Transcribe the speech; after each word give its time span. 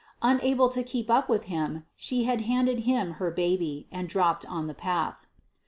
Unable 0.23 0.67
to 0.69 0.81
keep 0.81 1.11
up 1.11 1.29
with 1.29 1.43
him, 1.43 1.83
she 1.95 2.23
had 2.23 2.41
handed 2.41 2.79
him 2.89 3.11
her 3.21 3.29
baby, 3.29 3.87
and 3.91 4.09
dropped 4.09 4.47
on 4.47 4.65
the 4.65 4.73
path. 4.73 5.27